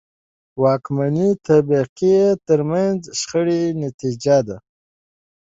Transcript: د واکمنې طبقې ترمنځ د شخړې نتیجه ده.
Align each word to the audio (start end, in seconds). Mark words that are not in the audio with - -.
د 0.53 0.53
واکمنې 0.63 1.29
طبقې 1.47 2.17
ترمنځ 2.47 2.99
د 3.07 3.09
شخړې 3.19 3.63
نتیجه 3.83 4.37
ده. 4.47 4.57